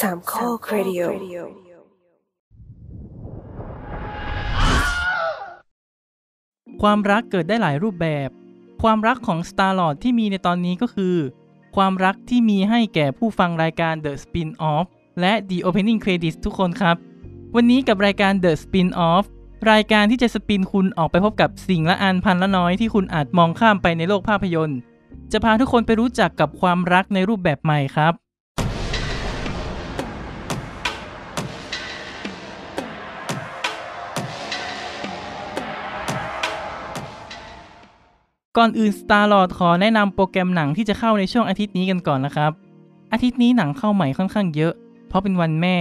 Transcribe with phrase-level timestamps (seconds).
[0.00, 1.00] สามข้อครดิโอ
[6.82, 8.28] ความรักเกิดได้หลายรูปแบบ
[8.82, 11.16] ความรักของ Star Lord ที่มีในตอนนี้ก็คือ
[11.76, 14.86] ความรักที่มีให้แก่ผู้ฟังรายการ The Spin-off
[15.20, 16.96] และ The Opening Credits ทุกคนครับ
[17.54, 19.24] วันนี้กับรายการ The Spin-off
[19.72, 24.78] รายการที่จะสปินคุณออกไปพบกับสิ่งละอันพันละน้อยที่คุณอาจมองข้ามไปในโลกภาพยนตร์
[25.32, 28.14] จะพาทุกคนไปรู้จักกับความรักในรูปแบบใหม่ครับ
[38.60, 42.52] ก่อนอื่น Star Lord ขอแนะนำโปรแกรมหนังที่จะเข้าในช่วงอาทิตย์นี้กันก่อนนะครับ
[43.12, 44.72] อาทิตย์นี้หนังเข้าใหม่ค่อนข้างเยอะ
[45.08, 45.78] เพราะเป็นวันแม่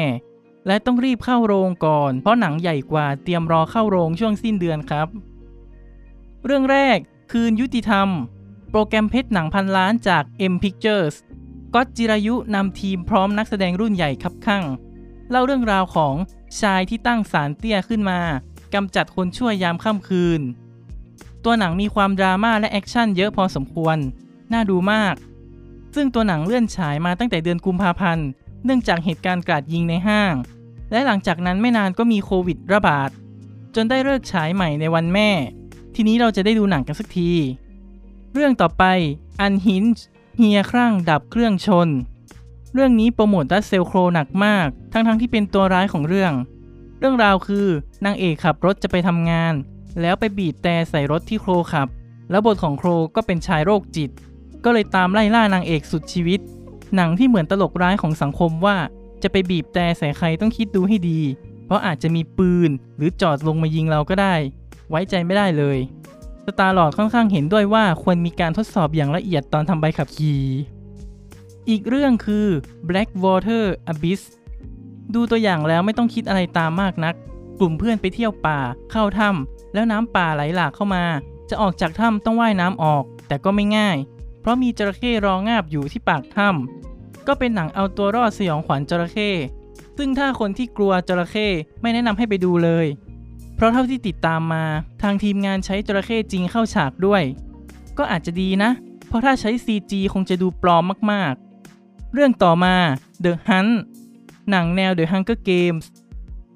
[0.67, 5.07] และต้องรีบเข้าโรงก่อน เพราะหนังใหญ่กว่าเตรียมรอเข้าโรงช่วงสิ้นเดือนครับ
[6.45, 6.97] เรื่องแรก
[7.31, 8.07] คืนยุติธรรม
[8.71, 11.15] โปรแกรมเพชรหนังพันล้านจาก M Pictures
[11.73, 14.63] ก๊อตจิรายุนำทีมพร้อมนักแสดงรุ่นใหญ่คับคั่ง
[15.29, 16.15] เล่าเรื่องราวของ
[16.61, 18.21] ชายที่ตั้งศาลเตี้ยขึ้นมา
[18.73, 20.41] กำจัดคนชั่วยามค่ำคืน
[21.43, 23.97] ตัวหนังมีความดราม่าและแอคชั่นเยอะพอสมควร
[24.53, 25.15] น่าดูมาก
[25.95, 28.27] ซึ่งตัวหนังเลื่อนฉายมาตั้งแต่เดือนกุมภาพันธ์
[28.65, 30.33] เนื่องจากเหตุการณ์กราดยิงในห้าง
[30.91, 33.09] และหลังจากนั้นไม่นานก็มีโควิดระบาด
[33.75, 35.29] จนได้เลิกฉายใหม่ในวันแม่
[35.95, 37.31] ทีนี้เราจะได้ดูหนังกันสักที
[38.33, 38.83] เรื่องต่อไป
[39.45, 40.01] Unhinged
[40.37, 41.89] เฮียครั่งดับเครื่องชน
[42.73, 46.33] เรื่องนี้โปรโมทดัสเซลโครหนักมาก ทั้งๆทที่เป็นตัวร้ายของเรื่อง
[46.99, 47.67] เรื่องราวคือ
[48.05, 49.53] นางเอกขับรถจะไปทำงาน
[50.01, 51.87] แล้วไปบีบแต่ใส่รถที่โครขับ
[52.29, 54.09] แล้วบทของโครก็เป็นชายโรคจิต
[54.63, 56.39] ก็เลยตามไล่ล่านางเอกสุดชีวิต
[56.95, 58.77] หนังที่เหมือนตลกร้ายของสังคมว่า
[59.23, 61.19] จะไปบีบแต่ใส่ใครต้องคิดดูให้ดี
[61.65, 64.35] เพราะอาจจะมีปืนหรือจอดลงมายิงเราก็ได้
[64.89, 65.77] ไว้ใจไม่ได้เลย
[66.45, 70.41] สตาร์ลอดค่อนข้างเห็นด้วยว่าควรมีการทดสอบอย่างละเอียดตอนทำใบขับขี่
[71.69, 72.45] อีกเรื่องคือ
[72.87, 74.21] Blackwater Abyss
[75.13, 77.15] ดูตัวอย่างแล้วไม่ต้องคิดอะไรตามมากนัก
[77.59, 78.59] กลุ่มเพื่อนไปเที่ยวป่า
[78.91, 81.03] เข้าถ้ำแล้วน้ำป่าไหลหลากเข้ามา
[81.49, 83.97] จะออกจากถ้ำต้องว่ายน้ำออก แต่ก็ไม่ง่าย
[84.41, 89.31] เพราะมีจระเข้รองาบอยู่ที่ปากถ้ำก็เป็นหนังเอาตัวรอดสยองขวัญจระเข้
[89.97, 91.47] ซึ่งถ้าคนที่กลัวจระเข้
[91.81, 92.87] ไม่แนะนำให้ไปดูเลย
[93.55, 94.63] เพราะเท่าที่ติดตามมา
[95.01, 97.23] ทางทีมงานใช้จระเข้จริงเข้าฉากด้วย
[97.97, 98.71] ก็อาจจะดีนะ
[99.07, 102.75] เพราะถ้าใช้ CG คงจะดูปลอมมากๆ เรื่องต่อมา
[103.23, 103.73] The Hunt
[104.49, 105.85] หนังแนว The Hunger Games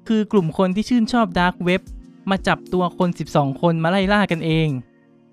[0.08, 1.82] คือกลุ่มคนที่ชื่นชอบ Dark Web
[2.30, 4.68] มาจับตัวคน 12 คนมาไล่ล่ากันเอง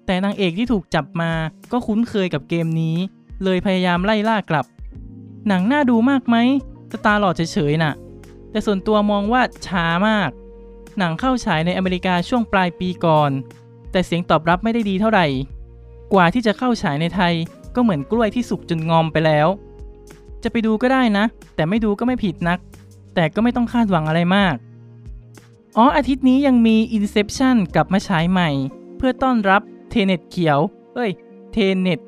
[0.06, 1.32] แต่นางเอกที่ถูกจับมา
[1.72, 2.98] ก็คุ้นเคยกับเกมนี้
[3.44, 4.66] เลยพยายามไล่ล่ากลับ
[5.48, 6.36] หนังน่าดูมากไหม
[6.92, 7.94] สตาร์หลอดเฉยๆน่ะ
[8.52, 10.30] แต่ส่วนตัวมองว่าช้ามาก
[10.98, 13.32] หนังเข้าฉายในอเมริกาช่วงปลายปีก่อน
[13.92, 15.28] แต่เสียงตอบรับไม่ได้ดีเท่าไหร่
[16.14, 17.34] กว่าที่จะเข้าฉายในไทย
[17.76, 19.48] ก็เหมือนกล้วยที่สุกจนงอมไปแล้ว
[20.44, 21.26] จะไปดูก็ได้นะ
[21.56, 22.60] แต่ไม่ดูก็ไม่ผิดนัก
[23.14, 24.56] แต่ก็ไม่ต้องคาดหวังอะไรมาก
[25.78, 28.50] อ๋ออาทิตย์นี้ยังมี Inception กลับมาฉายใหม่
[28.98, 30.60] เพื่อต้อนรับ Tenet เขียว
[30.96, 31.12] เอ้ย
[31.52, 32.00] Tenet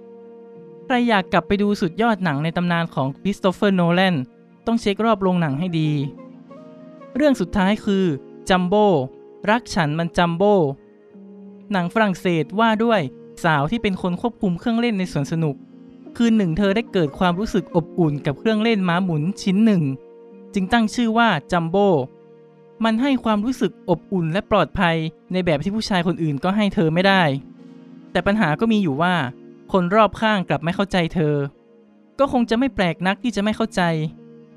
[0.86, 4.16] ใครอยากกลับไปดูสุดยอดหนังในตำนานของคริสโตเฟอร์โนแลน
[4.66, 5.90] ต้องเช็ครอบโรงหนังให้ดี
[7.16, 8.06] เรื่องสุดท้ายคือ
[8.50, 8.88] จัมโบ้
[9.50, 10.56] รักฉันมันจัมโบ้
[11.72, 13.02] หนังฝรั่งเศสว่าด้วย
[13.44, 15.56] สาวที่เป็นคนควบคุมเครื่องเล่นในสวนสนุก
[16.18, 19.84] คืนหนึ่งเธอได้เกิดความรู้สึกอบอุ่นกับเครื่องเล่นม้าหมุนชิ้นหนึ่ง
[20.54, 21.90] จึงตั้งชื่อว่าจัมโบ้
[22.84, 24.96] มันให้ความรู้สึกอบอุ่นและปลอดภัย
[25.34, 27.24] ในแบบที่ผู้ชายคนอื่นก็ให้เธอไม่ได้
[28.12, 29.16] แต่ปัญหาก็มีอยู่ว่า
[29.72, 31.36] คนรอบข้างกลับไม่เข้าใจเธอ
[32.20, 33.82] ก็คงจะไม่แปลกนักที่จะไม่เข้าใจ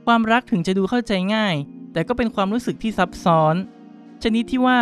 [0.07, 1.55] ความรักถึงจะดูเข้าใจง่าย
[1.93, 3.55] แต่ก็เป็นความรู้สึกที่ซับซ้อน
[4.23, 4.81] ชนิดที่ว่า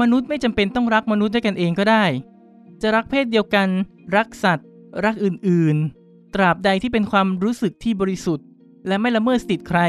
[0.00, 2.04] มนุษย์ไม่จำเป็นต้องรักมนุษย์ด้วยกันเองก็ได้
[2.82, 3.68] จะรักเพศเดียวกัน
[4.16, 4.66] รักสัตว์
[5.04, 8.46] รักอื่นๆ ตราบใดที่เป็นความรู้สึกที่บริสุทธิ์
[8.86, 9.80] และไม่ละเมิดสิทธิ์ใคร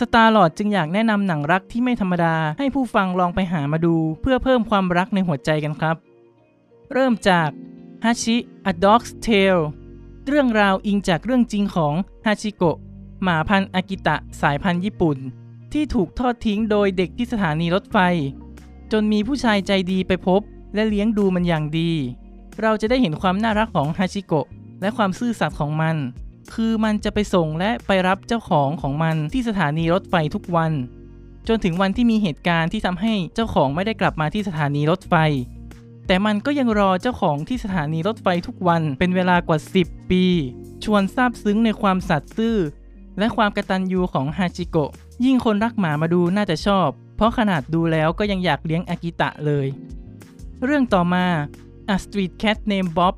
[0.00, 5.96] สตาร์ลอดจึงอยากแนะนำหนังรักที่ไม่ธรรมดา ให้ผู้ฟังลองไปหามาดู เพื่อเพิ่มความรักในหัวใจกันครับ
[6.92, 7.48] เริ่มจาก
[8.04, 8.36] ฮาชิ
[8.70, 9.62] A Dog's Tale
[10.26, 11.94] เรื่องราวอิงจากเรื่องจริงของ
[12.26, 12.76] ฮาชิโกะ
[13.22, 15.18] หมาพันธุ์อากิตะสายพันธุ์ญี่ปุ่น
[15.72, 17.98] ที่ถูกทอดทิ้งโดยเด็กที่สถานีรถไฟ
[18.92, 20.40] จนมีผู้ชายใจดีไปพบ
[20.74, 21.90] และเลี้ยงดูมันอย่างดี
[22.62, 24.46] เราจะได้เห็นความน่ารักของฮาชิโกะ
[24.80, 25.96] และความซื่อสัตย์ของมัน
[26.54, 30.72] คือมันจะไปส่งและไปรับเจ้าของของมันที่สถานีรถไฟทุกวัน
[31.48, 35.14] จนถึงวันที่มีเหตุการณ์ที่ทำให้เจ้าของไม่ได้กลับมาที่สถานีรถไฟ
[36.06, 40.24] แต่มันก็ยังรอเจ้าของที่สถานีรถไฟทุกวันเป็นเวลากว่า 10 ปี
[40.84, 42.56] ชวนซาบซึ้งในความสัตย์ซื่อ
[43.18, 44.90] และความกระตัญญูของฮาจิโกะ
[45.24, 49.66] ยิ่งคนรักหมามาดูน่าจะชอบ เพราะขนาดดูแล้วก็ยังอยากเลี้ยงอากิตะเลย
[50.64, 51.26] เรื่องต่อมา
[51.94, 53.14] A Street Cat Named Bob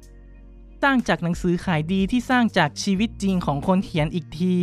[0.83, 4.57] สร้างจากหนังสือขายดีที่สร้างจากชีวิตจริงของคนเขียนอีกที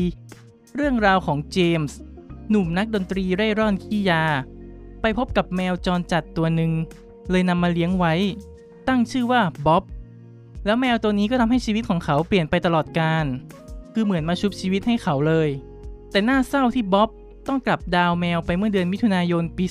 [0.75, 1.97] เรื่องราวของเจมส์
[2.49, 4.23] หนุ่มนักดนตรีเร่ร่อนขี้ยา
[5.01, 6.71] ไปพบกับแมวจรจัดตัวหนึ่ง
[7.29, 8.13] เลยนำมาเลี้ยงไว้
[8.87, 9.83] ตั้งชื่อว่าบ๊อบ
[10.65, 13.25] แล้วแมวตัวนี้ก็ทำให้ชีวิตของเขาเปลี่ยนไปตลอดกาล
[13.93, 15.49] คือเหมือนมาชุบชีวิตให้เขาเลย
[16.11, 17.09] แต่น่าเศร้าที่บ๊อบ
[17.47, 19.65] ต้องกลับดาวแมวไปเมื่อเดือนมิถุนายนปี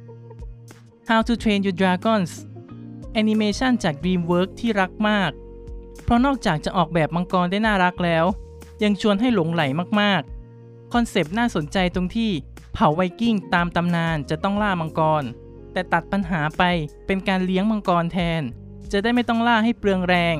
[0.00, 2.32] 2020 How to Train Your Dragons
[3.12, 5.30] แอนิเมชันจาก DreamWorks ที่รักมาก
[6.04, 8.24] เพราะนอกจากจะออกแบบมังกรได้น่ารักแล้ว
[8.82, 9.62] ยังชวนให้หลงไหล
[10.00, 12.30] มากๆ คอนเซปต์น่าสนใจตรงที่
[12.74, 15.22] เผ่าไวกิ้งตามตำนานจะต้องล่ามังกร
[15.72, 16.62] แต่ตัดปัญหาไป
[17.06, 18.42] เป็นการเลี้ยงมังกรแทน
[18.92, 20.36] จะได้ไม่ต้องล่าให้เปลืองแรง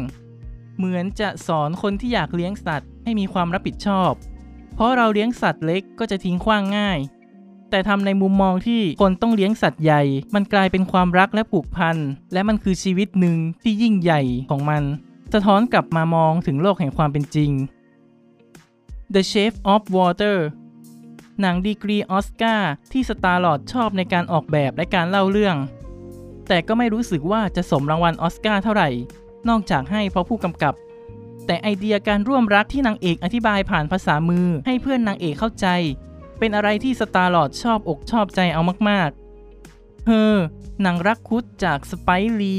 [0.77, 4.13] เหมือนจะสอนคนที่อยากเลี้ยงสัตว์ให้มีความรับผิดชอบ
[4.75, 6.99] เพราะเราเลี้ยงสัตว์เล็กก็จะทิ้งขว้างง่าย
[7.71, 10.03] แต่ทำในมุมมองที่คนต้องเลี้ยงสัตว์ใหญ่
[10.35, 11.97] มันกลายเป็นความรักและผูกพัน
[12.33, 14.21] และมันคือชีวิตหนึ่งที่ยิ่งใหญ่
[14.51, 14.83] ของมัน
[15.33, 17.51] สะท้อนกลับมามองถึงโลกแห่งความเป็นจริง
[19.15, 20.39] The Shape of Water
[21.41, 25.57] หนังดีกรีออสการ์ที่สตาร์ลอดชอบในการออกแบบและการเล่าเรื่อง
[26.49, 28.89] แต่ก็ไม่รู้สึกว่าจะสมรางวัลออสการ์เท่าไหร่
[29.49, 30.75] นอกจากให้เพราะผู้กำกับ
[31.47, 35.67] แต่ไอเดียการร่วมรักที่นางเอกอธิบายผ่านภาษามือให้เพื่อนนางเอกเข้าใจ
[36.39, 40.37] เป็นอะไรที่สตาร์ลอดชอบอกชอบใจเอามากๆ เฮอ
[40.83, 42.09] หนังรักคุดจากสไป
[42.41, 42.59] รี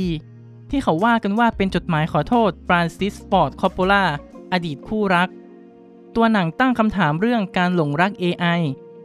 [0.69, 4.03] ที่เขาว่ากันว่าเป็นจดหมายขอโทษฟรานซิสฟอร์ดคอปโปล่า
[4.53, 5.29] อดีตคู่รัก
[6.15, 8.61] ตัวหนังตั้งคำถามเรื่องการหลงรัก AI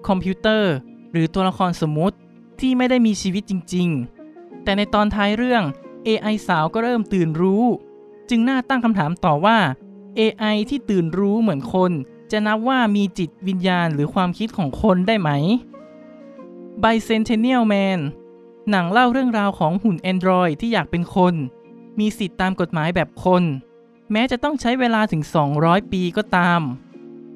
[0.08, 0.72] คอมพิวเตอร์
[1.12, 2.16] หรือตัวละครสมมุติ
[2.60, 3.88] ที่ไม่ได้มีชีวิตจริง
[4.26, 5.62] ๆ แต่ในตอนท้ายเรื่อง
[6.06, 7.64] AI สาวก็เริ่มตื่นรู้
[8.30, 9.58] จึงน่าตั้งคำถามต่อว่า
[10.18, 11.92] AI ที่ตื่นรู้เหมือนคน
[12.34, 15.31] จะนับว่ามีจิตวิญญาณหรือความคิดของคนได้ไหม
[16.82, 18.00] Bicentennial Man
[18.70, 21.34] หนังเล่าเรื่องราวของหุ่น Android ที่อยากเป็นคน
[21.98, 23.42] มีสิทธิ์ตามกฎหมายแบบคน
[24.12, 25.22] แม้จะต้องใช้เวลาถึง
[25.56, 26.60] 200 ปีก็ตาม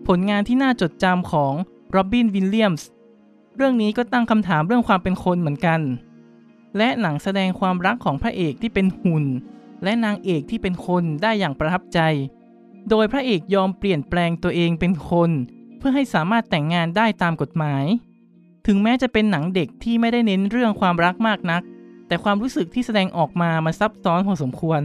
[0.07, 1.53] ผลงานที่น่าจดจำของ
[1.91, 2.89] โรบินวิลเลียมส์
[3.57, 5.81] เรื่องนี้ก็ตั้งคำถามเรื่องความเป็นคนเหมือนกัน
[6.77, 9.25] และหนังแสดงความรักของพระเอกที่เป็นหุ่น
[9.85, 12.01] และนางเอกที่เป็นคนได้อย่างประทับใจ
[12.91, 15.31] โดยพระเอกยอมเปลี่ยนแปลงตัวเองเป็นคน
[15.79, 17.85] เพื่อให้สามารถแต่งงานได้ตามกฎหมาย
[18.67, 21.63] ถึงแม้จะเป็นหนังเด็กที่ไม่ได้เน้นเรื่องความรักมากนัก
[22.07, 24.83] แต่ความรู้สึกที่แสดงออกมามันซับซ้อนพอสมควร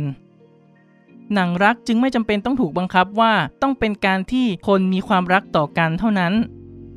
[1.33, 6.33] หนังรักจึงไม่จำเป็นต้องถูกบังคับว่าต้องเป็นการที่คนมีความรักต่อกันเท่านั้น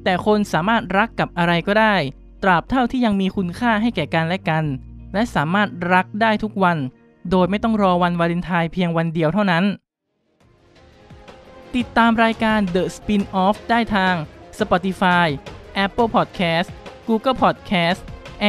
[0.04, 1.94] แต่คนสามารถรักกับอะไรก็ได้
[2.42, 4.64] ตราบเท่าที่ยังมีคุณค่าให้แก่กันและกัน
[5.12, 6.78] และสามารถรักได้ทุกวัน
[7.30, 9.64] โดยไม่ต้องรอวันวาเลนไทน์เพียงวันเดียวเท่านั้น
[11.76, 14.14] ติดตามรายการ The Spin-off ได้ทาง
[14.58, 15.26] Spotify
[15.84, 16.68] Apple Podcast
[17.08, 18.00] Google Podcast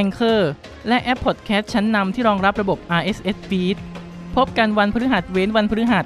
[0.01, 0.41] Anchor
[0.87, 3.77] และแอป Podcast ชั้นนำที่รองรับระบบ RSS Feed
[4.35, 6.05] พบกันวันพฤหัสเว้นวันพฤหัส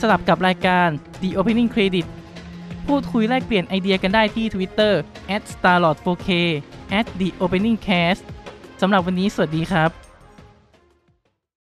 [0.00, 0.88] สลับกับรายการ
[1.22, 2.06] The Opening Credit
[2.86, 4.92] พูดคุยแลกเปลี่ยนไอเดียกันได้ที่ Twitter
[5.52, 6.30] @starlord4k
[7.18, 8.22] @theopeningcast
[8.80, 10.11] สำหรับวันนี้สวัสดีครับ